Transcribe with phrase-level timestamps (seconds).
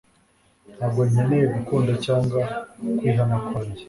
[0.77, 2.41] Ntabwo nkeneye gukunda cyangwa
[2.97, 3.79] kwihana kwanjye